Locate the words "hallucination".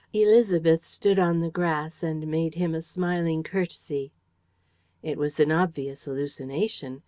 6.05-6.99